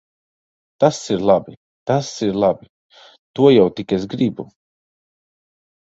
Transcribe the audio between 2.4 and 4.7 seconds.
labi! To jau tik es gribu.